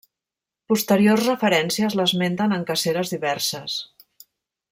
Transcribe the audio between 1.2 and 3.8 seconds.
referències l'esmenten en caceres diverses.